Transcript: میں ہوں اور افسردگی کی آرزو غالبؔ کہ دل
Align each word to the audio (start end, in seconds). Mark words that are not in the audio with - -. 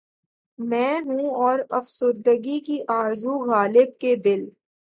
میں 0.59 1.01
ہوں 1.01 1.29
اور 1.37 1.59
افسردگی 1.69 2.59
کی 2.59 2.79
آرزو 2.91 3.37
غالبؔ 3.45 3.99
کہ 3.99 4.15
دل 4.25 4.41